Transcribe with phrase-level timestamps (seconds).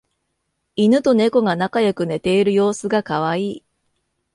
[0.77, 3.63] イヌとネコが仲良く寝ている様子がカワイイ